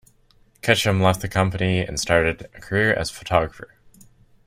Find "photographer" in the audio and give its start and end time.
3.11-3.75